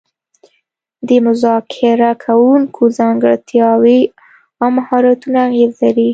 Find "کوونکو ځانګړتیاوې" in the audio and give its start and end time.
2.25-4.01